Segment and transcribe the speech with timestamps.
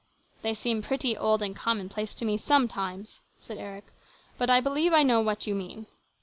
[0.41, 3.85] "They seem pretty old and commonplace to me sometimes," said Eric."
[4.39, 5.85] But I believe I know what you mean."